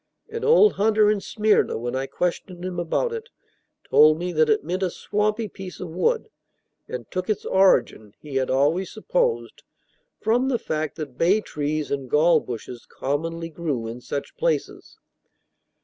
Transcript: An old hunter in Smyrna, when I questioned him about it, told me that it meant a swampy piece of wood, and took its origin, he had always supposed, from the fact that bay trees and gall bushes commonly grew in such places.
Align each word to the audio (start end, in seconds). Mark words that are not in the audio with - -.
An 0.29 0.43
old 0.43 0.73
hunter 0.73 1.11
in 1.11 1.21
Smyrna, 1.21 1.77
when 1.77 1.95
I 1.95 2.07
questioned 2.07 2.65
him 2.65 2.79
about 2.79 3.13
it, 3.13 3.29
told 3.87 4.17
me 4.17 4.31
that 4.31 4.49
it 4.49 4.63
meant 4.63 4.81
a 4.81 4.89
swampy 4.89 5.47
piece 5.47 5.79
of 5.79 5.91
wood, 5.91 6.29
and 6.87 7.05
took 7.11 7.29
its 7.29 7.45
origin, 7.45 8.15
he 8.19 8.37
had 8.37 8.49
always 8.49 8.91
supposed, 8.91 9.61
from 10.19 10.47
the 10.49 10.57
fact 10.57 10.95
that 10.95 11.19
bay 11.19 11.39
trees 11.39 11.91
and 11.91 12.09
gall 12.09 12.39
bushes 12.39 12.87
commonly 12.87 13.49
grew 13.49 13.85
in 13.85 14.01
such 14.01 14.35
places. 14.37 14.97